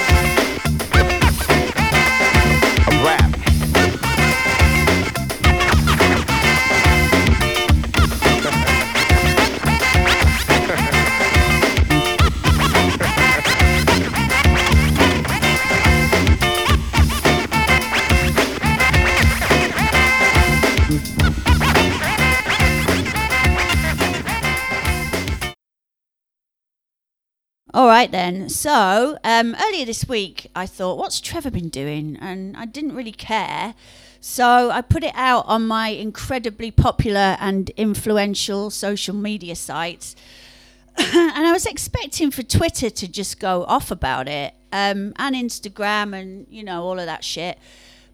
Right 27.99 28.13
then. 28.13 28.49
So 28.49 29.19
um, 29.25 29.57
earlier 29.61 29.85
this 29.85 30.07
week, 30.07 30.47
I 30.55 30.67
thought, 30.67 30.99
what's 30.99 31.21
Trevor 31.21 31.51
been 31.51 31.69
doing? 31.69 32.17
And 32.21 32.57
I 32.57 32.65
didn't 32.65 32.95
really 32.95 33.11
care. 33.11 33.75
So 34.21 34.71
I 34.71 34.83
put 34.83 35.03
it 35.03 35.15
out 35.17 35.45
on 35.49 35.67
my 35.67 35.89
incredibly 35.89 36.71
popular 36.71 37.37
and 37.41 37.71
influential 37.71 38.71
social 38.71 39.17
media 39.17 39.57
sites. 39.57 40.15
and 40.97 41.45
I 41.45 41.51
was 41.51 41.67
expecting 41.67 42.31
for 42.31 42.45
Twitter 42.45 42.89
to 42.89 43.09
just 43.09 43.41
go 43.41 43.65
off 43.65 43.91
about 43.91 44.29
it, 44.29 44.55
um, 44.73 45.13
and 45.17 45.35
Instagram, 45.35 46.17
and 46.19 46.47
you 46.51 46.63
know 46.63 46.83
all 46.85 46.99
of 46.99 47.07
that 47.07 47.25
shit. 47.25 47.59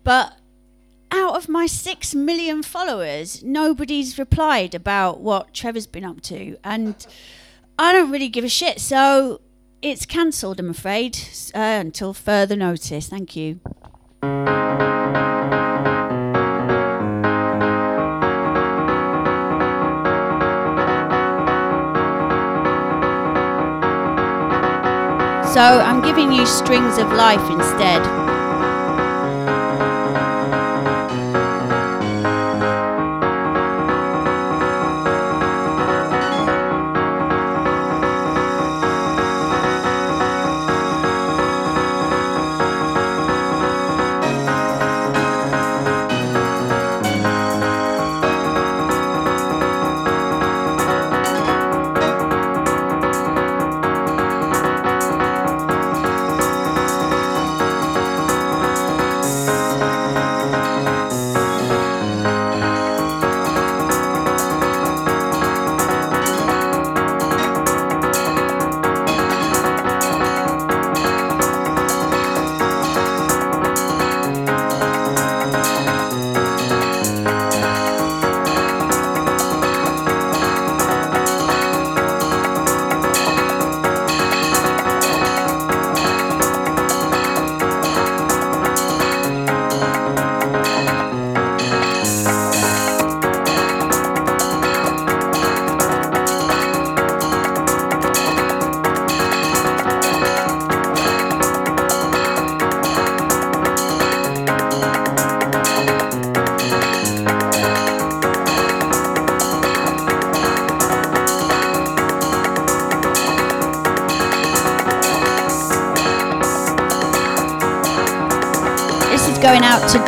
But 0.03 0.35
out 1.11 1.37
of 1.37 1.49
my 1.49 1.67
six 1.67 2.15
million 2.15 2.63
followers, 2.63 3.43
nobody's 3.43 4.19
replied 4.19 4.75
about 4.75 5.21
what 5.21 5.53
Trevor's 5.55 5.87
been 5.87 6.05
up 6.05 6.21
to, 6.23 6.59
and 6.63 7.07
I 7.79 7.93
don't 7.93 8.11
really 8.11 8.29
give 8.29 8.45
a 8.45 8.51
shit. 8.51 8.81
So 8.81 9.41
it's 9.85 10.07
cancelled, 10.07 10.59
I'm 10.59 10.71
afraid, 10.71 11.19
uh, 11.55 11.59
until 11.59 12.15
further 12.15 12.57
notice. 12.57 13.07
Thank 13.07 13.37
you. 13.37 13.61
So 25.53 25.61
I'm 25.61 26.03
giving 26.03 26.33
you 26.33 26.47
strings 26.47 26.97
of 26.99 27.13
life 27.13 27.51
instead. 27.51 28.24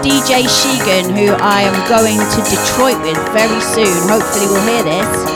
DJ 0.06 0.46
Sheegan, 0.46 1.18
who 1.18 1.34
I 1.42 1.62
am 1.62 1.74
going 1.88 2.16
to 2.16 2.40
Detroit 2.48 3.02
with 3.02 3.18
very 3.34 3.60
soon. 3.60 4.08
Hopefully, 4.08 4.46
we'll 4.46 4.62
hear 4.62 4.84
this. 4.84 5.35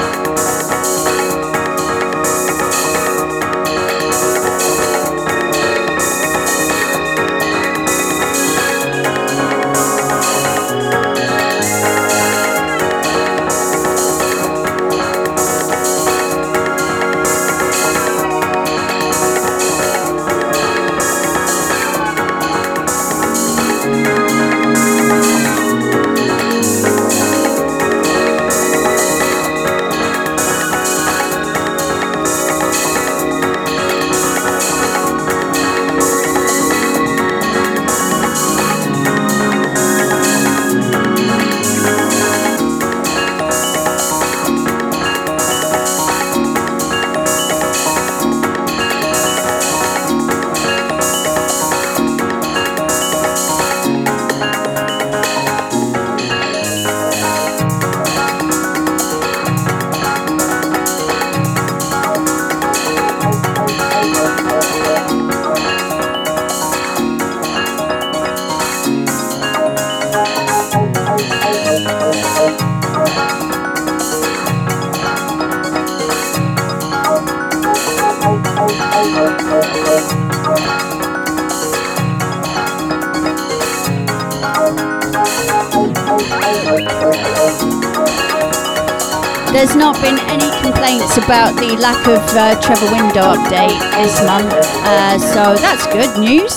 Lack 91.80 92.06
of 92.06 92.20
uh, 92.36 92.60
Trevor 92.60 92.92
Window 92.92 93.32
update 93.32 93.80
this 93.96 94.22
month, 94.26 94.52
uh, 94.52 95.18
so 95.18 95.54
that's 95.62 95.86
good 95.86 96.20
news. 96.20 96.52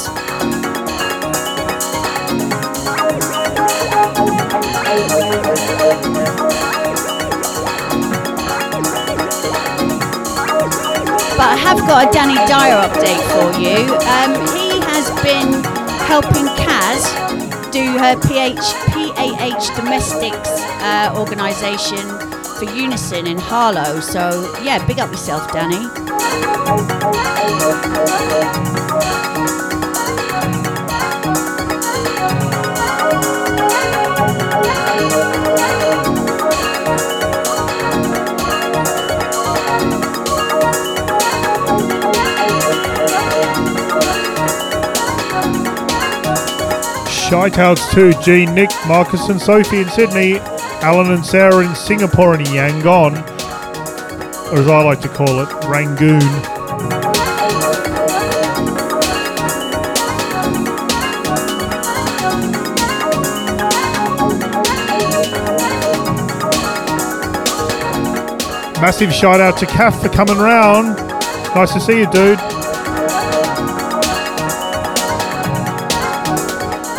But 11.38 11.48
I 11.48 11.56
have 11.56 11.80
got 11.88 12.10
a 12.10 12.12
Danny 12.12 12.36
Dyer 12.36 12.84
update 12.84 13.24
for 13.32 13.58
you. 13.62 13.96
Um, 14.12 14.34
he 14.52 14.82
has 14.92 15.10
been 15.24 15.64
helping 16.04 16.48
Kaz 16.60 17.02
do 17.72 17.98
her 17.98 18.20
PH, 18.28 18.60
PAH 18.92 19.76
Domestics 19.78 20.50
uh, 20.82 21.16
organisation 21.18 22.33
for 22.66 22.76
Unison 22.76 23.28
in 23.28 23.38
Harlow. 23.38 24.00
So, 24.00 24.56
yeah, 24.62 24.86
big 24.86 25.00
up 25.00 25.12
yourself, 25.12 25.52
Danny. 25.52 25.88
Shitouts 47.10 47.92
to 47.94 48.14
Jean, 48.22 48.54
Nick, 48.54 48.70
Marcus, 48.88 49.28
and 49.28 49.42
Sophie 49.42 49.82
in 49.82 49.90
Sydney, 49.90 50.40
Alan 50.84 51.14
and 51.14 51.26
Sarah 51.26 51.66
in 51.66 51.74
Singapore 51.76 52.34
and 52.36 52.46
Yangon, 52.48 53.14
or 54.52 54.60
as 54.60 54.68
I 54.68 54.84
like 54.84 55.00
to 55.00 55.08
call 55.08 55.40
it, 55.40 55.48
Rangoon. 55.66 56.20
Massive 68.82 69.14
shout 69.14 69.40
out 69.40 69.58
to 69.60 69.66
Kath 69.66 70.02
for 70.02 70.10
coming 70.10 70.38
round. 70.38 70.98
Nice 71.56 71.72
to 71.72 71.80
see 71.80 72.00
you, 72.00 72.12
dude. 72.12 72.38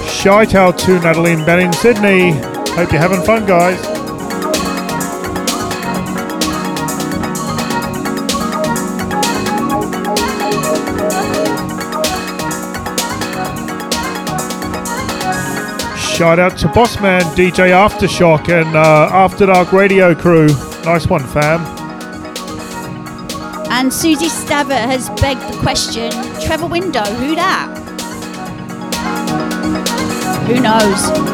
Shout 0.08 0.54
out 0.54 0.78
to 0.78 0.98
Natalie 1.00 1.34
and 1.34 1.44
Ben 1.44 1.60
in 1.60 1.72
Sydney. 1.74 2.53
Hope 2.74 2.90
you're 2.90 3.00
having 3.00 3.22
fun, 3.22 3.46
guys. 3.46 3.80
Shout 16.16 16.40
out 16.40 16.58
to 16.58 16.68
Bossman, 16.68 17.22
DJ 17.36 17.70
Aftershock, 17.70 18.48
and 18.48 18.76
uh, 18.76 19.08
After 19.12 19.46
Dark 19.46 19.72
Radio 19.72 20.12
crew. 20.12 20.48
Nice 20.84 21.06
one, 21.06 21.24
fam. 21.28 21.60
And 23.70 23.92
Susie 23.92 24.26
Stabbert 24.26 24.84
has 24.86 25.10
begged 25.20 25.42
the 25.42 25.58
question 25.60 26.10
Trevor 26.40 26.66
Window, 26.66 27.04
who 27.04 27.36
that? 27.36 27.68
Who 30.46 30.60
knows? 30.60 31.33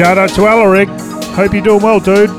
Shout 0.00 0.16
out 0.16 0.30
to 0.30 0.46
Alaric. 0.46 0.88
Hope 1.34 1.52
you're 1.52 1.62
doing 1.62 1.82
well, 1.82 2.00
dude. 2.00 2.30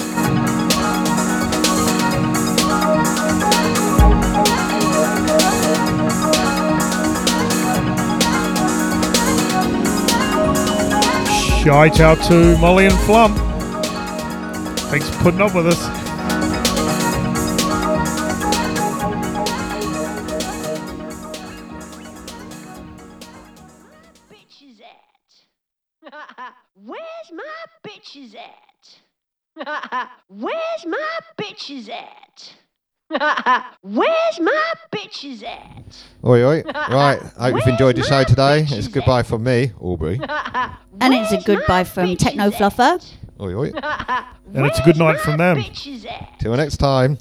Shout 11.62 12.00
out 12.00 12.18
to 12.30 12.58
Molly 12.58 12.88
and 12.88 12.98
Flump. 13.02 13.38
Thanks 14.90 15.08
for 15.12 15.22
putting 15.22 15.42
up 15.42 15.54
with 15.54 15.68
us. 15.68 16.01
Oi, 36.32 36.46
oi. 36.46 36.64
Right, 36.90 37.20
hope 37.38 37.56
you've 37.56 37.68
enjoyed 37.68 37.98
the 37.98 38.04
show 38.04 38.24
today. 38.24 38.66
It's 38.70 38.88
goodbye 38.88 39.24
from 39.24 39.44
me, 39.44 39.74
Aubrey. 39.82 40.20
And 41.02 41.14
it's 41.16 41.32
a 41.32 41.42
goodbye 41.42 41.84
from 41.84 42.16
Techno 42.16 42.52
Fluffer. 42.52 43.04
Oi, 43.42 43.54
oi. 43.54 43.72
And 44.54 44.66
it's 44.66 44.80
a 44.80 44.84
good 44.84 44.98
night 44.98 45.20
from 45.20 45.38
them. 45.38 45.62
Till 46.40 46.56
next 46.56 46.78
time. 46.78 47.18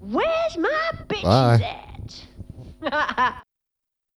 Where's 0.00 0.56
my 0.56 0.90
bitches 1.08 1.22
Bye. 1.22 1.76
at? 2.82 3.42